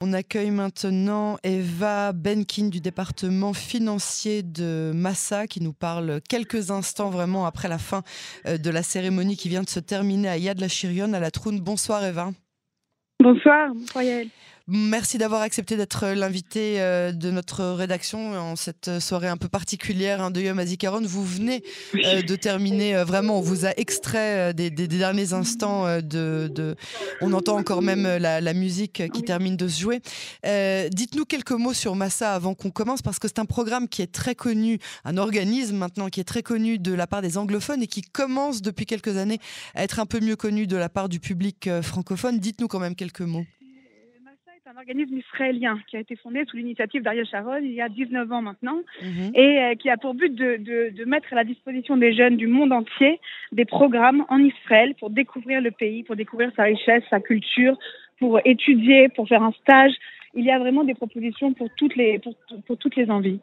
On 0.00 0.12
accueille 0.12 0.52
maintenant 0.52 1.38
Eva 1.42 2.12
Benkin 2.12 2.68
du 2.68 2.78
département 2.78 3.52
financier 3.52 4.44
de 4.44 4.92
Massa 4.94 5.48
qui 5.48 5.60
nous 5.60 5.72
parle 5.72 6.20
quelques 6.28 6.70
instants 6.70 7.10
vraiment 7.10 7.46
après 7.46 7.66
la 7.66 7.78
fin 7.78 8.02
euh, 8.46 8.58
de 8.58 8.70
la 8.70 8.84
cérémonie 8.84 9.36
qui 9.36 9.48
vient 9.48 9.64
de 9.64 9.68
se 9.68 9.80
terminer 9.80 10.28
à 10.28 10.38
Yad 10.38 10.60
la 10.60 10.68
Chirion 10.68 11.12
à 11.14 11.18
la 11.18 11.32
Troune. 11.32 11.58
Bonsoir 11.58 12.04
Eva. 12.04 12.30
Bonsoir, 13.18 13.72
Royal. 13.92 14.28
Merci 14.70 15.16
d'avoir 15.16 15.40
accepté 15.40 15.78
d'être 15.78 16.08
l'invité 16.08 16.78
euh, 16.78 17.10
de 17.10 17.30
notre 17.30 17.64
rédaction 17.64 18.32
en 18.32 18.54
cette 18.54 18.98
soirée 18.98 19.28
un 19.28 19.38
peu 19.38 19.48
particulière 19.48 20.20
hein, 20.20 20.30
de 20.30 20.42
Yom 20.42 20.58
Hazikaron. 20.58 21.00
Vous 21.00 21.24
venez 21.24 21.64
euh, 21.94 22.20
de 22.20 22.36
terminer, 22.36 22.94
euh, 22.94 23.06
vraiment, 23.06 23.38
on 23.38 23.40
vous 23.40 23.64
a 23.64 23.70
extrait 23.78 24.52
des, 24.52 24.68
derniers 24.70 25.32
instants 25.32 25.86
de, 26.02 26.76
On 27.22 27.32
entend 27.32 27.56
encore 27.56 27.80
même 27.80 28.02
la, 28.18 28.52
musique 28.52 29.10
qui 29.10 29.22
termine 29.22 29.56
de 29.56 29.68
se 29.68 29.80
jouer. 29.80 30.00
Dites-nous 30.90 31.24
quelques 31.24 31.52
mots 31.52 31.72
sur 31.72 31.96
Massa 31.96 32.34
avant 32.34 32.54
qu'on 32.54 32.70
commence, 32.70 33.00
parce 33.00 33.18
que 33.18 33.26
c'est 33.26 33.38
un 33.38 33.46
programme 33.46 33.88
qui 33.88 34.02
est 34.02 34.12
très 34.12 34.34
connu, 34.34 34.80
un 35.06 35.16
organisme 35.16 35.76
maintenant 35.76 36.08
qui 36.08 36.20
est 36.20 36.24
très 36.24 36.42
connu 36.42 36.78
de 36.78 36.92
la 36.92 37.06
part 37.06 37.22
des 37.22 37.38
anglophones 37.38 37.82
et 37.82 37.86
qui 37.86 38.02
commence 38.02 38.60
depuis 38.60 38.84
quelques 38.84 39.16
années 39.16 39.38
à 39.74 39.82
être 39.84 39.98
un 39.98 40.06
peu 40.06 40.20
mieux 40.20 40.36
connu 40.36 40.66
de 40.66 40.76
la 40.76 40.90
part 40.90 41.08
du 41.08 41.20
public 41.20 41.70
francophone. 41.80 42.38
Dites-nous 42.38 42.68
quand 42.68 42.80
même 42.80 42.94
quelques 42.94 43.22
mots 43.22 43.46
organisme 44.78 45.18
israélien 45.18 45.78
qui 45.88 45.96
a 45.96 46.00
été 46.00 46.14
fondé 46.14 46.44
sous 46.48 46.56
l'initiative 46.56 47.02
d'Ariel 47.02 47.26
Sharon 47.26 47.58
il 47.60 47.72
y 47.72 47.80
a 47.80 47.88
19 47.88 48.30
ans 48.30 48.42
maintenant 48.42 48.80
mhm. 49.02 49.32
et 49.34 49.58
euh, 49.58 49.74
qui 49.74 49.90
a 49.90 49.96
pour 49.96 50.14
but 50.14 50.32
de, 50.32 50.56
de, 50.90 51.04
mettre 51.04 51.32
à 51.32 51.36
la 51.36 51.44
disposition 51.44 51.96
des 51.96 52.14
jeunes 52.14 52.36
du 52.36 52.46
monde 52.46 52.72
entier 52.72 53.20
des 53.50 53.64
programmes 53.64 54.24
en 54.28 54.38
Israël 54.38 54.94
pour 55.00 55.10
découvrir 55.10 55.60
le 55.60 55.72
pays, 55.72 56.04
pour 56.04 56.14
découvrir 56.14 56.52
sa 56.54 56.62
richesse, 56.64 57.02
sa 57.10 57.18
culture, 57.18 57.76
pour 58.20 58.40
étudier, 58.44 59.08
pour 59.08 59.26
faire 59.26 59.42
un 59.42 59.52
stage. 59.62 59.92
Il 60.34 60.44
y 60.44 60.50
a 60.50 60.58
vraiment 60.58 60.84
des 60.84 60.94
propositions 60.94 61.54
pour 61.54 61.68
toutes 61.76 61.96
les, 61.96 62.20
pour, 62.20 62.34
pour 62.66 62.78
toutes 62.78 62.94
les 62.94 63.10
envies. 63.10 63.40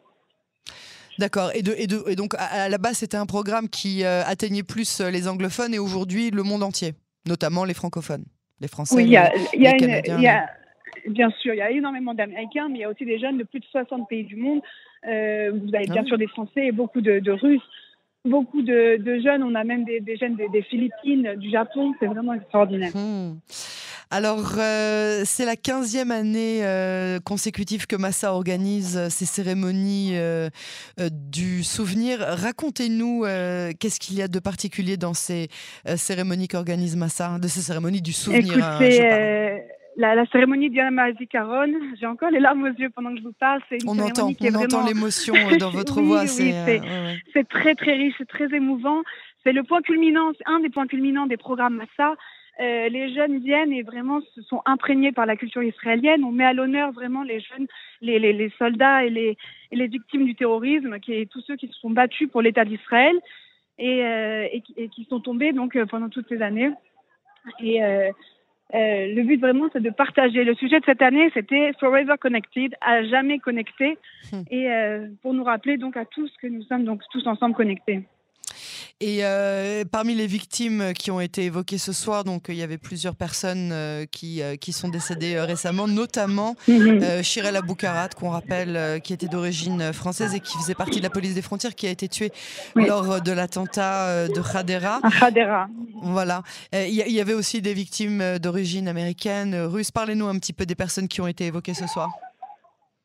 D'accord. 1.18 1.50
Et, 1.54 1.62
de, 1.62 1.74
et, 1.76 1.86
de, 1.86 2.02
et 2.08 2.16
donc, 2.16 2.34
à, 2.38 2.68
la 2.68 2.78
base, 2.78 2.98
c'était 2.98 3.16
un 3.16 3.26
programme 3.26 3.68
qui 3.68 4.04
euh, 4.04 4.22
atteignait 4.24 4.62
plus 4.62 5.00
euh, 5.00 5.10
les 5.10 5.28
anglophones 5.28 5.74
et 5.74 5.78
aujourd'hui 5.78 6.30
le 6.30 6.42
monde 6.42 6.62
entier, 6.62 6.94
notamment 7.26 7.64
les 7.64 7.74
francophones, 7.74 8.24
les 8.60 8.68
Français, 8.68 8.94
oui, 8.96 9.04
il 9.04 9.10
y 9.10 9.16
a, 9.16 9.32
les, 9.54 9.76
Canadiens. 9.78 10.20
y 10.20 10.26
a, 10.28 10.46
Bien 11.08 11.30
sûr, 11.40 11.54
il 11.54 11.58
y 11.58 11.62
a 11.62 11.70
énormément 11.70 12.14
d'Américains, 12.14 12.68
mais 12.68 12.78
il 12.78 12.80
y 12.80 12.84
a 12.84 12.90
aussi 12.90 13.04
des 13.04 13.18
jeunes 13.18 13.38
de 13.38 13.44
plus 13.44 13.60
de 13.60 13.64
60 13.66 14.08
pays 14.08 14.24
du 14.24 14.36
monde. 14.36 14.60
Euh, 15.06 15.52
vous 15.52 15.74
avez 15.74 15.86
bien 15.86 16.02
ah 16.04 16.06
sûr 16.06 16.18
des 16.18 16.26
Français 16.26 16.66
et 16.66 16.72
beaucoup 16.72 17.00
de, 17.00 17.30
Russes. 17.30 17.62
Beaucoup 18.24 18.62
de, 18.62 19.20
jeunes, 19.22 19.42
on 19.42 19.54
a 19.54 19.62
même 19.62 19.84
des, 19.84 20.16
jeunes 20.16 20.36
des, 20.36 20.62
Philippines, 20.62 21.34
du 21.36 21.50
Japon, 21.50 21.94
c'est 22.00 22.06
vraiment 22.06 22.34
extraordinaire. 22.34 22.90
Hmm. 22.94 23.38
Alors, 24.10 24.54
euh, 24.58 25.22
c'est 25.24 25.44
la 25.44 25.56
15e 25.56 26.10
année 26.10 26.64
euh, 26.64 27.18
consécutive 27.18 27.88
que 27.88 27.96
Massa 27.96 28.32
organise 28.32 29.08
ces 29.08 29.26
cérémonies 29.26 30.16
du 30.98 31.62
souvenir. 31.62 32.18
Racontez-nous 32.20 33.24
qu'est-ce 33.78 34.00
qu'il 34.00 34.16
y 34.16 34.22
a 34.22 34.28
de 34.28 34.38
particulier 34.40 34.96
dans 34.96 35.14
ces 35.14 35.48
cérémonies 35.96 36.48
qu'organise 36.48 36.96
Massa, 36.96 37.38
de 37.40 37.48
ces 37.48 37.60
cérémonies 37.60 38.02
du 38.02 38.12
souvenir. 38.12 38.64
Hein, 38.64 38.78
la, 39.96 40.14
la, 40.14 40.26
cérémonie 40.26 40.70
d'Yama 40.70 41.12
Zikaron, 41.12 41.72
j'ai 41.98 42.06
encore 42.06 42.30
les 42.30 42.40
larmes 42.40 42.64
aux 42.64 42.80
yeux 42.80 42.90
pendant 42.90 43.12
que 43.12 43.18
je 43.18 43.24
vous 43.24 43.32
parle. 43.32 43.60
C'est 43.68 43.82
une 43.82 43.88
on 43.88 43.98
entend, 43.98 44.32
qui 44.34 44.48
on 44.50 44.54
entend 44.54 44.86
l'émotion 44.86 45.34
euh, 45.34 45.56
dans 45.56 45.70
votre 45.80 46.02
voix. 46.02 46.22
Oui, 46.22 46.52
euh, 46.52 47.14
c'est 47.32 47.48
très 47.48 47.74
très 47.74 47.94
riche, 47.94 48.14
c'est 48.18 48.28
très 48.28 48.54
émouvant. 48.54 49.02
C'est 49.42 49.52
le 49.52 49.62
point 49.62 49.80
culminant, 49.80 50.32
un 50.44 50.60
des 50.60 50.68
points 50.68 50.86
culminants 50.86 51.26
des 51.26 51.36
programmes 51.36 51.76
Massa. 51.76 52.14
Euh, 52.58 52.88
les 52.88 53.12
jeunes 53.14 53.38
viennent 53.40 53.72
et 53.72 53.82
vraiment 53.82 54.20
se 54.34 54.42
sont 54.42 54.62
imprégnés 54.64 55.12
par 55.12 55.26
la 55.26 55.36
culture 55.36 55.62
israélienne. 55.62 56.24
On 56.24 56.32
met 56.32 56.44
à 56.44 56.54
l'honneur 56.54 56.92
vraiment 56.92 57.22
les 57.22 57.40
jeunes, 57.40 57.66
les, 58.00 58.18
les, 58.18 58.32
les 58.32 58.50
soldats 58.58 59.04
et 59.04 59.10
les, 59.10 59.36
et 59.70 59.76
les, 59.76 59.86
victimes 59.88 60.24
du 60.24 60.34
terrorisme, 60.34 60.98
qui 61.00 61.12
est 61.12 61.30
tous 61.30 61.42
ceux 61.42 61.56
qui 61.56 61.68
se 61.68 61.74
sont 61.74 61.90
battus 61.90 62.30
pour 62.30 62.40
l'État 62.40 62.64
d'Israël 62.64 63.18
et, 63.78 64.04
euh, 64.06 64.48
et, 64.50 64.62
et, 64.78 64.88
qui 64.88 65.04
sont 65.04 65.20
tombés 65.20 65.52
donc 65.52 65.78
pendant 65.90 66.08
toutes 66.08 66.28
ces 66.28 66.40
années. 66.40 66.70
Et 67.60 67.82
euh, 68.74 69.14
le 69.14 69.22
but 69.22 69.40
vraiment, 69.40 69.66
c'est 69.72 69.82
de 69.82 69.90
partager. 69.90 70.42
Le 70.44 70.54
sujet 70.54 70.80
de 70.80 70.84
cette 70.84 71.02
année, 71.02 71.30
c'était 71.34 71.72
Forever 71.78 72.14
Connected, 72.20 72.74
à 72.80 73.04
jamais 73.04 73.38
connecté, 73.38 73.96
hmm. 74.32 74.42
et 74.50 74.70
euh, 74.72 75.08
pour 75.22 75.34
nous 75.34 75.44
rappeler 75.44 75.76
donc 75.76 75.96
à 75.96 76.04
tous 76.04 76.30
que 76.42 76.46
nous 76.46 76.62
sommes 76.62 76.84
donc 76.84 77.02
tous 77.10 77.26
ensemble 77.26 77.54
connectés. 77.54 78.02
Et 79.02 79.18
euh, 79.24 79.84
parmi 79.84 80.14
les 80.14 80.26
victimes 80.26 80.94
qui 80.98 81.10
ont 81.10 81.20
été 81.20 81.44
évoquées 81.44 81.76
ce 81.76 81.92
soir, 81.92 82.24
donc 82.24 82.46
il 82.48 82.54
y 82.54 82.62
avait 82.62 82.78
plusieurs 82.78 83.14
personnes 83.14 83.68
euh, 83.70 84.06
qui, 84.10 84.40
euh, 84.40 84.56
qui 84.56 84.72
sont 84.72 84.88
décédées 84.88 85.38
récemment, 85.38 85.86
notamment 85.86 86.54
mhm. 86.66 87.22
Shirel 87.22 87.56
Aboukarat, 87.56 88.08
qu'on 88.16 88.30
rappelle, 88.30 89.02
qui 89.02 89.12
était 89.12 89.28
d'origine 89.28 89.92
française 89.92 90.34
et 90.34 90.40
qui 90.40 90.56
faisait 90.56 90.74
partie 90.74 91.00
de 91.00 91.02
la 91.02 91.10
police 91.10 91.34
des 91.34 91.42
frontières, 91.42 91.74
qui 91.74 91.86
a 91.86 91.90
été 91.90 92.08
tué 92.08 92.30
lors 92.74 93.20
de 93.20 93.32
l'attentat 93.32 94.28
de 94.28 94.40
Khadera. 94.40 95.00
Khadera. 95.20 95.68
Voilà. 96.00 96.42
Il 96.72 96.94
y, 96.94 97.20
avait 97.20 97.34
aussi 97.34 97.60
des 97.60 97.74
victimes 97.74 98.38
d'origine 98.38 98.88
américaine, 98.88 99.54
russe. 99.56 99.90
Parlez-nous 99.90 100.26
un 100.26 100.38
petit 100.38 100.54
peu 100.54 100.64
des 100.64 100.74
personnes 100.74 101.08
qui 101.08 101.20
ont 101.20 101.26
été 101.26 101.44
évoquées 101.44 101.74
ce 101.74 101.86
soir. 101.86 102.08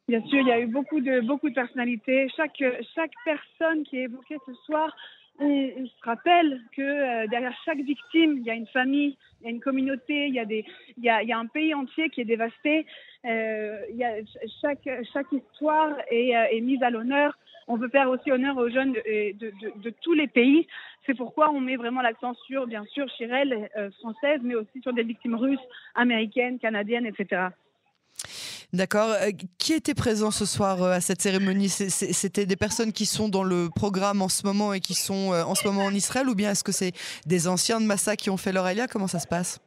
Bien 0.08 0.22
sûr, 0.22 0.40
il 0.40 0.48
y 0.48 0.52
a 0.52 0.60
eu 0.60 0.68
beaucoup 0.68 1.02
de, 1.02 1.20
beaucoup 1.26 1.50
de 1.50 1.56
personnalités. 1.56 2.28
Chaque, 2.36 2.64
chaque 2.96 3.12
personne 3.26 3.84
qui 3.84 3.98
est 3.98 4.04
évoquée 4.04 4.38
ce 4.46 4.54
soir 4.66 4.96
on, 5.40 5.86
se 5.86 6.04
rappelle 6.04 6.62
que 6.76 6.82
euh, 6.82 7.28
derrière 7.28 7.56
chaque 7.66 7.80
victime, 7.80 8.38
il 8.38 8.44
y 8.44 8.50
a 8.50 8.54
une 8.54 8.68
famille, 8.68 9.18
il 9.40 9.46
y 9.46 9.48
a 9.48 9.50
une 9.52 9.60
communauté, 9.60 10.28
il 10.28 10.36
y 10.36 10.40
a, 10.40 11.24
y 11.24 11.32
a, 11.32 11.38
un 11.38 11.48
pays 11.48 11.74
entier 11.74 12.10
qui 12.10 12.22
est 12.22 12.26
dévasté. 12.26 12.86
Euh, 13.26 13.80
y 13.94 14.04
a, 14.04 14.16
chaque, 14.62 14.88
chaque 15.14 15.32
histoire 15.32 15.94
est, 16.10 16.36
euh, 16.36 16.46
est 16.52 16.62
mise 16.62 16.84
à 16.84 16.90
l'honneur. 16.90 17.38
On 17.68 17.78
veut 17.78 17.90
faire 17.90 18.10
aussi 18.10 18.32
honneur 18.32 18.58
aux 18.58 18.70
jeunes 18.70 18.94
de 18.94 19.90
tous 20.02 20.14
les 20.14 20.28
pays. 20.28 20.68
C'est 21.06 21.16
pourquoi 21.16 21.52
on 21.52 21.60
met 21.60 21.78
vraiment 21.78 22.02
l'accent 22.02 22.34
sur, 22.46 22.68
bien 22.68 22.86
sûr, 22.86 23.08
Chirel, 23.18 23.70
euh, 23.78 23.90
française, 24.00 24.40
mais 24.44 24.56
aussi 24.56 24.82
sur 24.82 24.94
des 24.94 25.04
victimes 25.04 25.36
russes, 25.36 25.60
américaines, 25.96 26.60
canadiennes, 26.60 27.06
etc. 27.06 27.48
D'accord. 28.74 29.10
Euh, 29.10 29.32
qui 29.60 29.74
était 29.74 29.94
présent 29.94 30.32
ce 30.32 30.46
soir 30.46 30.82
euh, 30.82 30.92
à 30.92 31.02
cette 31.02 31.22
cérémonie? 31.22 31.68
C'était 31.68 32.46
des 32.46 32.56
personnes 32.56 32.94
qui 32.94 33.06
sont 33.06 33.28
dans 33.28 33.44
le 33.44 33.68
programme 33.74 34.22
en 34.22 34.30
ce 34.30 34.46
moment 34.46 34.74
et 34.74 34.80
qui 34.80 34.94
sont 34.94 35.34
euh, 35.34 35.44
en 35.44 35.56
ce 35.56 35.68
moment 35.68 35.84
en 35.84 35.94
Israël 35.94 36.30
ou 36.30 36.36
bien 36.36 36.52
est-ce 36.52 36.64
que 36.64 36.72
c'est 36.72 36.94
des 37.26 37.48
anciens 37.48 37.82
de 37.82 37.86
Massa 37.86 38.16
qui 38.16 38.30
ont 38.30 38.38
fait 38.38 38.54
leur 38.54 38.66
alia 38.66 38.88
Comment 38.88 39.08
ça 39.08 39.20
se 39.20 39.28
passe? 39.28 39.60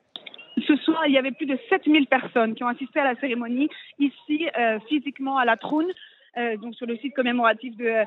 Ce 0.66 0.76
soir, 0.76 1.06
il 1.06 1.12
y 1.12 1.18
avait 1.18 1.32
plus 1.32 1.46
de 1.46 1.58
7000 1.68 2.06
personnes 2.06 2.54
qui 2.54 2.64
ont 2.64 2.68
assisté 2.68 3.00
à 3.00 3.04
la 3.04 3.20
cérémonie 3.20 3.68
ici, 3.98 4.46
physiquement 4.88 5.36
à 5.36 5.44
la 5.44 5.56
Troune, 5.56 5.88
donc 6.62 6.76
sur 6.76 6.86
le 6.86 6.96
site 6.98 7.12
commémoratif 7.14 7.76
de, 7.76 8.04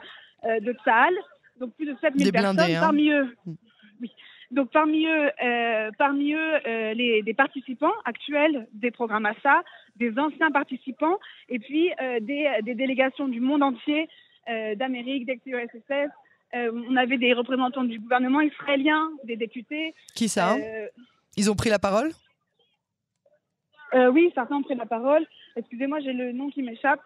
de 0.62 0.74
Tzahal. 0.74 1.14
Donc 1.60 1.74
plus 1.76 1.86
de 1.86 1.96
7000 2.00 2.32
personnes. 2.32 2.60
Hein. 2.60 2.80
Parmi 2.80 3.10
eux, 3.10 3.36
mm. 3.46 3.54
oui. 4.02 4.12
Donc 4.52 4.72
parmi 4.72 5.06
eux, 5.06 5.30
euh, 5.44 5.92
parmi 5.98 6.34
eux 6.34 6.68
euh, 6.68 6.94
les, 6.94 7.22
des 7.22 7.34
participants 7.34 7.92
actuels 8.06 8.68
des 8.74 8.92
programmes 8.92 9.26
ASA, 9.26 9.62
des 9.98 10.18
anciens 10.18 10.52
participants, 10.52 11.20
et 11.50 11.60
puis 11.60 11.92
euh, 12.02 12.20
des, 12.20 12.50
des, 12.64 12.76
délégations 12.76 13.28
du 13.28 13.40
monde 13.40 13.64
entier, 13.64 14.08
euh, 14.50 14.76
d'Amérique, 14.76 15.26
d'ex-URSS. 15.26 16.10
on 16.54 16.96
avait 16.96 17.18
des 17.18 17.34
représentants 17.34 17.84
du 17.84 18.00
gouvernement 18.00 18.42
israélien, 18.42 19.10
des 19.24 19.36
députés. 19.36 19.94
Qui 20.16 20.30
ça 20.30 20.56
Ils 21.36 21.52
ont 21.52 21.56
pris 21.56 21.70
la 21.70 21.80
parole? 21.80 22.12
Oui, 23.94 24.32
certains 24.36 24.58
ont 24.58 24.64
pris 24.64 24.76
la 24.76 24.86
parole. 24.86 25.26
Excusez-moi, 25.56 26.00
j'ai 26.02 26.14
le 26.14 26.32
nom 26.34 26.50
qui 26.50 26.62
m'échappe. 26.62 27.02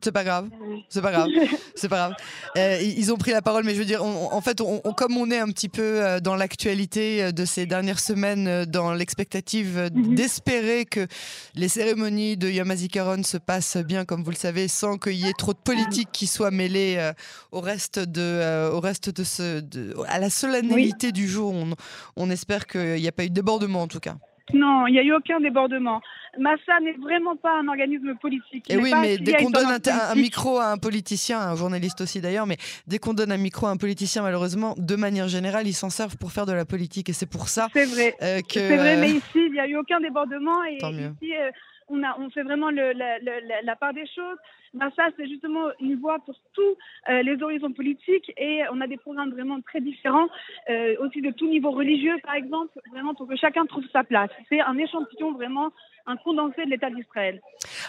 C'est 0.00 0.12
pas 0.12 0.22
grave, 0.22 0.48
c'est 0.88 1.02
pas 1.02 1.10
grave, 1.10 1.28
c'est 1.74 1.88
pas 1.88 1.96
grave. 1.96 2.14
Euh, 2.56 2.80
ils 2.80 3.12
ont 3.12 3.16
pris 3.16 3.32
la 3.32 3.42
parole, 3.42 3.64
mais 3.64 3.74
je 3.74 3.80
veux 3.80 3.84
dire, 3.84 4.04
en 4.04 4.40
fait, 4.40 4.60
on, 4.60 4.78
comme 4.92 5.16
on 5.16 5.28
est 5.32 5.38
un 5.38 5.48
petit 5.48 5.68
peu 5.68 5.82
euh, 5.82 6.20
dans 6.20 6.36
l'actualité 6.36 7.24
euh, 7.24 7.32
de 7.32 7.44
ces 7.44 7.66
dernières 7.66 7.98
semaines, 7.98 8.64
dans 8.64 8.92
l'expectative 8.92 9.90
mhm. 9.92 10.14
d'espérer 10.14 10.84
que 10.84 11.08
les 11.56 11.68
cérémonies 11.68 12.36
de 12.36 12.48
Yom 12.48 12.70
HaZikaron 12.70 13.24
se 13.24 13.38
passent 13.38 13.76
bien, 13.76 14.04
comme 14.04 14.22
vous 14.22 14.30
le 14.30 14.36
savez, 14.36 14.68
sans 14.68 14.98
qu'il 14.98 15.14
y 15.14 15.26
ait 15.28 15.32
trop 15.36 15.52
de 15.52 15.58
politique 15.58 16.10
qui 16.12 16.28
soit 16.28 16.52
mêlée 16.52 17.12
au 17.50 17.60
reste 17.60 17.98
de, 17.98 18.70
au 18.70 18.78
reste 18.78 19.10
de 19.10 19.24
ce, 19.24 19.64
à 20.06 20.20
la 20.20 20.30
solennité 20.30 21.10
du 21.10 21.26
jour. 21.26 21.52
On, 21.52 21.74
on 22.14 22.30
espère 22.30 22.68
qu'il 22.68 23.00
n'y 23.00 23.08
a 23.08 23.12
pas 23.12 23.24
eu 23.24 23.30
de 23.30 23.34
débordement 23.34 23.82
en 23.82 23.88
tout 23.88 24.00
cas. 24.00 24.14
Non, 24.52 24.86
il 24.86 24.92
n'y 24.92 24.98
a 24.98 25.02
eu 25.02 25.12
aucun 25.12 25.40
débordement. 25.40 26.00
Massa 26.38 26.80
n'est 26.82 26.92
vraiment 26.92 27.36
pas 27.36 27.58
un 27.58 27.68
organisme 27.68 28.14
politique. 28.16 28.70
Et 28.70 28.76
oui, 28.76 28.92
mais 29.00 29.18
dès 29.18 29.34
qu'on 29.34 29.50
donne 29.50 29.66
un, 29.66 30.14
micro 30.14 30.58
à 30.58 30.66
un 30.66 30.78
politicien, 30.78 31.40
un 31.40 31.56
journaliste 31.56 32.00
aussi 32.00 32.20
d'ailleurs, 32.20 32.46
mais 32.46 32.56
dès 32.86 32.98
qu'on 32.98 33.14
donne 33.14 33.32
un 33.32 33.38
micro 33.38 33.66
à 33.66 33.70
un 33.70 33.76
politicien, 33.76 34.22
malheureusement, 34.22 34.74
de 34.76 34.96
manière 34.96 35.28
générale, 35.28 35.66
ils 35.66 35.74
s'en 35.74 35.90
servent 35.90 36.16
pour 36.16 36.32
faire 36.32 36.46
de 36.46 36.52
la 36.52 36.64
politique. 36.64 37.08
Et 37.08 37.12
c'est 37.12 37.26
pour 37.26 37.48
ça 37.48 37.68
c'est 37.72 37.86
vrai. 37.86 38.14
Euh, 38.22 38.40
que. 38.40 38.60
C'est 38.60 38.76
vrai, 38.76 38.96
mais 38.98 39.10
ici, 39.10 39.22
il 39.34 39.52
n'y 39.52 39.60
a 39.60 39.66
eu 39.66 39.76
aucun 39.76 40.00
débordement. 40.00 40.64
Et 40.64 40.78
Tant 40.78 40.92
mieux. 40.92 41.12
ici, 41.20 41.34
euh, 41.34 41.50
on, 41.88 42.02
a, 42.02 42.16
on 42.18 42.30
fait 42.30 42.42
vraiment 42.42 42.70
le, 42.70 42.92
la, 42.92 43.76
part 43.76 43.94
des 43.94 44.06
choses. 44.06 44.36
Massa, 44.74 45.04
c'est 45.16 45.26
justement 45.26 45.68
une 45.80 45.98
voie 45.98 46.18
pour 46.20 46.34
tous 46.52 46.76
euh, 47.08 47.22
les 47.22 47.42
horizons 47.42 47.72
politiques 47.72 48.30
et 48.36 48.62
on 48.70 48.80
a 48.80 48.86
des 48.86 48.98
programmes 48.98 49.30
vraiment 49.30 49.60
très 49.62 49.80
différents, 49.80 50.28
euh, 50.68 50.96
aussi 51.00 51.22
de 51.22 51.30
tout 51.30 51.48
niveau 51.48 51.70
religieux, 51.70 52.16
par 52.22 52.34
exemple, 52.34 52.78
vraiment 52.90 53.14
pour 53.14 53.26
que 53.26 53.36
chacun 53.36 53.64
trouve 53.66 53.84
sa 53.92 54.04
place. 54.04 54.30
C'est 54.48 54.60
un 54.60 54.76
échantillon 54.76 55.32
vraiment, 55.32 55.70
un 56.06 56.16
condensé 56.16 56.64
de 56.64 56.70
l'État 56.70 56.90
d'Israël. 56.90 57.40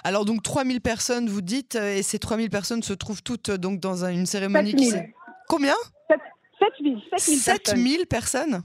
Alors 0.03 0.25
donc 0.25 0.41
3000 0.43 0.79
personnes, 0.81 1.27
vous 1.27 1.41
dites, 1.41 1.75
euh, 1.75 1.97
et 1.97 2.03
ces 2.03 2.19
3000 2.19 2.49
personnes 2.49 2.83
se 2.83 2.93
trouvent 2.93 3.23
toutes 3.23 3.51
donc 3.51 3.79
dans 3.79 4.05
une 4.05 4.25
cérémonie 4.25 4.71
7 4.71 4.79
000. 4.79 5.03
Combien? 5.47 5.75
7000. 6.59 7.01
7000 7.17 8.05
personnes, 8.07 8.61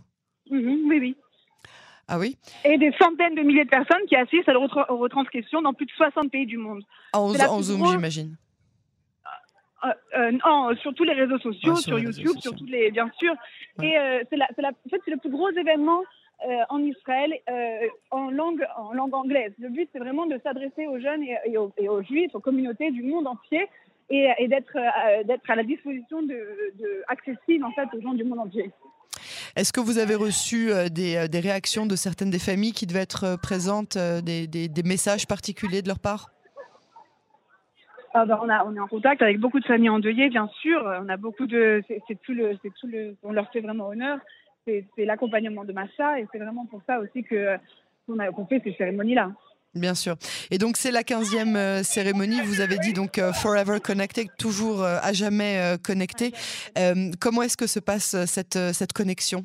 mhm, 0.51 0.89
Oui, 0.89 0.99
oui. 1.01 1.17
Ah 2.09 2.19
oui 2.19 2.37
Et 2.65 2.77
des 2.79 2.93
centaines 3.01 3.35
de 3.35 3.43
milliers 3.43 3.65
de 3.65 3.71
personnes 3.71 4.05
qui 4.09 4.17
assistent 4.17 4.49
à 4.49 4.53
la 4.53 4.59
retranscription 4.59 5.63
dans 5.63 5.73
plus 5.73 5.87
de 5.87 5.93
60 5.93 6.31
pays 6.31 6.47
du 6.47 6.59
monde. 6.59 6.83
En, 7.13 7.33
Zoom, 7.63 7.87
j'imagine 7.87 8.37
euh, 9.85 9.93
euh, 10.17 10.33
non, 10.45 10.75
sur 10.77 10.95
tous 10.95 11.05
les 11.05 11.13
réseaux 11.13 11.39
sociaux, 11.39 11.77
sur, 11.77 11.99
YouTube, 11.99 12.39
sur 12.39 12.55
tous 12.55 12.67
les, 12.67 12.91
bien 12.91 13.11
sûr. 13.19 13.35
Et 13.83 13.99
euh, 13.99 14.23
c'est 14.31 14.37
la, 14.37 14.47
en 14.47 14.89
fait, 14.89 15.01
c'est 15.05 15.11
le 15.11 15.19
plus 15.19 15.31
gros 15.31 15.51
événement 15.51 16.03
en 16.69 16.79
Israël 16.81 17.33
en 18.11 18.31
langue, 18.31 18.67
en 18.77 18.93
langue 18.93 19.15
anglaise. 19.15 19.53
Le 19.59 19.71
but, 19.71 19.89
c'est 19.93 19.99
vraiment 19.99 20.27
de 20.27 20.39
s'adresser 20.43 20.87
aux 20.87 20.99
jeunes 20.99 21.23
et, 21.23 21.57
aux, 21.57 22.03
juifs, 22.03 22.35
aux 22.35 22.41
communautés 22.41 22.91
du 22.91 23.03
monde 23.03 23.27
entier, 23.27 23.67
et, 24.11 24.47
d'être, 24.49 24.77
d'être 25.25 25.51
à 25.51 25.55
la 25.55 25.63
disposition 25.63 26.23
de, 26.23 26.73
de 26.79 27.03
accessible 27.09 27.65
en 27.65 27.71
fait 27.71 27.89
aux 27.97 28.01
gens 28.03 28.13
du 28.13 28.25
monde 28.25 28.41
entier. 28.41 28.71
Est-ce 29.57 29.73
que 29.73 29.81
vous 29.81 29.99
avez 29.99 30.17
reçu 30.17 30.73
euh, 30.73 30.87
euh, 30.87 31.29
des, 31.29 31.41
réactions 31.41 31.87
de 31.87 31.95
certaines 31.95 32.31
des 32.31 32.41
familles 32.41 32.73
qui 32.73 32.87
devaient 32.87 33.03
être 33.03 33.25
euh, 33.25 33.37
présentes, 33.37 33.97
des, 33.97 34.83
messages 34.85 35.29
particuliers 35.29 35.81
de 35.81 35.87
leur 35.87 36.01
part? 36.01 36.31
Ah 38.15 38.27
bah, 38.27 38.41
on, 38.45 38.77
est 38.77 38.81
en 38.81 38.89
contact 38.89 39.23
avec 39.23 39.39
beaucoup 39.39 39.61
de 39.61 39.65
familles 39.65 39.91
endeuillées, 39.91 40.29
bien 40.29 40.49
sûr. 40.61 40.83
On 41.03 41.09
a 41.09 41.17
beaucoup 41.17 41.47
de, 41.47 41.83
c'est 41.89 42.21
tout 42.23 42.33
le, 42.33 42.59
c'est 42.63 42.73
tout 42.81 42.87
le, 42.89 43.17
on 43.23 43.33
leur 43.33 43.51
fait 43.53 43.61
vraiment 43.61 43.89
honneur. 43.89 44.19
C'est 44.67 44.87
l'accompagnement 44.99 45.65
de 45.65 45.73
Massa 45.73 46.19
et 46.19 46.27
c'est 46.33 46.39
vraiment 46.39 46.67
pour 46.67 46.81
ça 46.87 47.01
aussi 47.01 47.23
que 47.23 47.57
qu'on 48.07 48.47
fait 48.47 48.61
ces 48.65 48.73
cérémonies-là. 48.75 49.31
Bien 49.75 49.95
sûr. 49.95 50.15
Et 50.51 50.59
donc 50.59 50.77
c'est 50.77 50.93
la 50.93 51.03
15e 51.03 51.57
euh, 51.57 51.83
cérémonie, 51.83 52.41
vous 52.43 52.61
avez 52.61 52.79
dit 52.79 52.93
donc 52.93 53.19
euh, 53.19 53.33
Forever 53.33 53.81
Connected, 53.81 54.29
toujours 54.39 54.83
euh, 54.83 54.99
à 55.03 55.13
jamais 55.13 55.77
connecté. 55.85 56.33
comment 57.21 57.43
est-ce 57.43 57.57
que 57.57 57.67
se 57.67 57.81
passe 57.81 58.17
cette, 58.27 58.59
cette 58.73 58.93
connexion? 58.93 59.45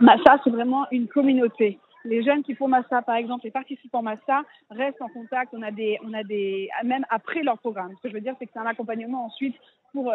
Massa, 0.00 0.38
c'est 0.44 0.50
vraiment 0.50 0.86
une 0.90 1.08
communauté. 1.08 1.78
Les 2.04 2.24
jeunes 2.24 2.42
qui 2.42 2.54
font 2.54 2.66
Massa, 2.66 3.00
par 3.02 3.14
exemple, 3.14 3.44
les 3.44 3.52
participants 3.52 4.02
Massa, 4.02 4.42
restent 4.70 5.00
en 5.00 5.08
contact. 5.08 5.54
On 5.56 5.62
a 5.62 5.70
des, 5.70 5.98
on 6.04 6.12
a 6.12 6.24
des, 6.24 6.68
même 6.84 7.04
après 7.10 7.42
leur 7.42 7.58
programme. 7.58 7.92
Ce 7.96 8.02
que 8.02 8.08
je 8.08 8.14
veux 8.14 8.20
dire, 8.20 8.34
c'est 8.38 8.46
que 8.46 8.52
c'est 8.52 8.60
un 8.60 8.66
accompagnement 8.66 9.26
ensuite 9.26 9.54
pour, 9.92 10.12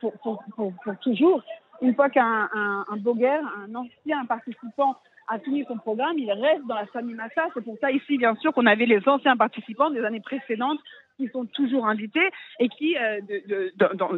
pour, 0.00 0.12
pour, 0.22 0.42
pour, 0.56 0.98
toujours. 1.00 1.42
Une 1.82 1.94
fois 1.94 2.08
qu'un 2.10 2.48
un, 2.54 2.84
un, 2.88 2.96
un 2.96 3.74
ancien 3.74 4.24
participant 4.26 4.96
a 5.28 5.38
fini 5.40 5.64
son 5.66 5.76
programme, 5.76 6.18
il 6.18 6.30
reste 6.30 6.66
dans 6.66 6.76
la 6.76 6.86
famille 6.86 7.14
Massa. 7.14 7.46
C'est 7.54 7.64
pour 7.64 7.76
ça 7.80 7.90
ici, 7.90 8.16
bien 8.16 8.34
sûr, 8.36 8.52
qu'on 8.52 8.66
avait 8.66 8.86
les 8.86 9.06
anciens 9.08 9.36
participants 9.36 9.90
des 9.90 10.04
années 10.04 10.20
précédentes 10.20 10.78
qui 11.16 11.28
sont 11.28 11.46
toujours 11.46 11.86
invités 11.86 12.28
et 12.60 12.68
qui, 12.68 12.94
euh, 12.96 13.20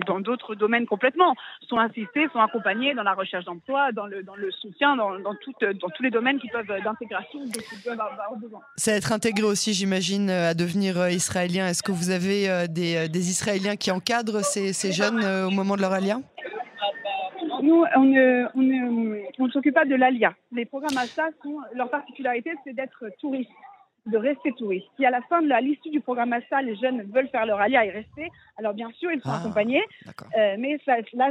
dans 0.05 0.21
d'autres 0.21 0.57
domaines 0.57 0.85
complètement, 0.87 1.35
sont 1.69 1.79
assistés, 1.79 2.29
sont 2.33 2.41
accompagnés 2.41 2.93
dans 2.95 3.05
la 3.05 3.15
recherche 3.15 3.45
d'emploi, 3.45 3.93
dans 3.93 4.07
le, 4.07 4.25
dans 4.25 4.35
le 4.35 4.51
soutien, 4.51 4.97
dans, 4.97 5.15
tous 5.41 6.03
les 6.03 6.11
domaines 6.11 6.41
qui 6.41 6.49
peuvent 6.49 6.67
d'intégration 6.67 7.41
avoir 7.93 8.37
besoin. 8.37 8.61
C'est 8.77 8.93
être 8.93 9.13
intégré 9.13 9.45
aussi, 9.45 9.75
j'imagine, 9.75 10.29
à 10.29 10.55
devenir 10.55 10.99
euh, 10.99 11.11
israélien. 11.11 11.69
Est-ce 11.69 11.85
que 11.85 11.93
vous 11.93 12.11
avez 12.11 12.51
euh, 12.51 12.67
des, 12.67 13.09
des 13.09 13.31
Israéliens 13.31 13.77
qui 13.77 13.93
encadrent 13.93 14.45
ces, 14.45 14.73
ces 14.73 14.91
jeunes 14.91 15.25
au 15.47 15.51
moment 15.51 15.77
de 15.77 15.83
leur 15.83 15.93
alliance? 15.93 16.25
Nous, 17.69 17.85
on 17.95 18.63
ne, 18.63 19.51
s'occupe 19.51 19.75
pas 19.75 19.85
de 19.85 19.95
l'ALIA. 19.95 20.35
Les 20.53 20.65
programmes 20.65 20.97
ASA, 20.97 21.29
sont, 21.43 21.59
leur 21.75 21.91
particularité, 21.91 22.53
c'est 22.65 22.73
d'être 22.73 23.05
touristes, 23.21 23.51
de 24.07 24.17
rester 24.17 24.53
touristes. 24.53 24.87
Si 24.97 25.05
à 25.05 25.11
la 25.11 25.21
fin, 25.23 25.43
de 25.43 25.49
l'issue 25.63 25.91
du 25.91 26.01
programme 26.01 26.33
ASA, 26.33 26.63
les 26.63 26.77
jeunes 26.77 27.03
veulent 27.13 27.29
faire 27.29 27.47
leur 27.47 27.61
ALIA 27.61 27.85
et 27.85 27.91
rester, 27.91 28.29
alors 28.57 28.75
bien 28.75 28.91
sûr, 28.93 29.13
ils 29.13 29.21
sont 29.21 29.31
ah, 29.31 29.41
accompagnés, 29.41 29.83
euh, 30.37 30.57
mais 30.59 30.79
là, 30.87 31.31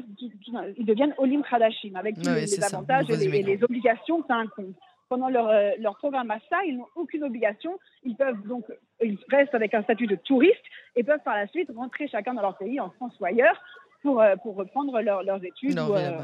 ils 0.77 0.85
deviennent 0.85 1.15
Olim 1.17 1.43
Khadashim, 1.43 1.95
avec 1.95 2.15
tous 2.15 2.29
les, 2.29 2.63
avantages 2.63 3.09
et 3.09 3.43
les, 3.43 3.63
obligations 3.63 4.21
que 4.21 4.27
ça 4.27 4.35
incombe. 4.35 4.73
Pendant 5.09 5.29
leur, 5.29 5.47
euh, 5.47 5.71
leur 5.79 5.95
programme 5.97 6.29
ASA, 6.29 6.65
ils 6.67 6.77
n'ont 6.77 6.87
aucune 6.95 7.23
obligation. 7.23 7.79
Ils 8.03 8.17
peuvent 8.17 8.45
donc, 8.45 8.65
ils 9.01 9.17
restent 9.29 9.55
avec 9.55 9.73
un 9.73 9.81
statut 9.83 10.05
de 10.05 10.15
touriste 10.15 10.61
et 10.97 11.03
peuvent 11.03 11.23
par 11.23 11.37
la 11.37 11.47
suite 11.47 11.71
rentrer 11.73 12.09
chacun 12.09 12.33
dans 12.33 12.41
leur 12.41 12.57
pays, 12.57 12.77
en 12.81 12.89
France 12.89 13.13
ou 13.21 13.25
ailleurs, 13.25 13.57
pour, 14.01 14.21
euh, 14.21 14.35
pour 14.41 14.55
reprendre 14.55 14.99
leurs 15.01 15.43
études. 15.43 15.77
Euh, 15.77 16.19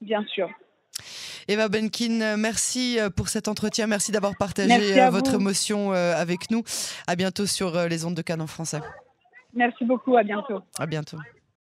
bien 0.00 0.24
sûr. 0.24 0.48
Eva 1.48 1.68
Benkin, 1.68 2.36
merci 2.36 2.98
euh, 2.98 3.10
pour 3.10 3.28
cet 3.28 3.48
entretien. 3.48 3.86
Merci 3.86 4.12
d'avoir 4.12 4.36
partagé 4.36 5.08
votre 5.10 5.34
émotion 5.34 5.92
avec 5.92 6.50
nous. 6.50 6.62
À 7.06 7.16
bientôt 7.16 7.46
sur 7.46 7.88
les 7.88 8.04
ondes 8.04 8.14
de 8.14 8.22
Cannes 8.22 8.42
en 8.42 8.46
français. 8.46 8.80
Merci 9.54 9.84
beaucoup. 9.84 10.16
À 10.16 10.22
bientôt. 10.22 10.60
À 10.78 10.86
bientôt. 10.86 11.16